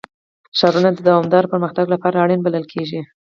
[0.57, 3.01] ښارونه د دوامداره پرمختګ لپاره اړین بلل کېږي.